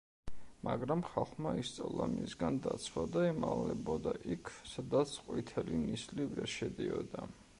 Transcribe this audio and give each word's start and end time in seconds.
მაგრამ 0.67 1.01
ხალხმა 1.09 1.51
ისწავლა 1.63 2.07
მისგან 2.13 2.57
დაცვა 2.63 3.03
და 3.17 3.27
იმალებოდა 3.27 4.15
იქ, 4.37 4.51
სადაც 4.73 5.15
ყვითელი 5.29 5.83
ნისლი 5.85 6.29
ვერ 6.35 6.53
შედიოდა. 6.57 7.29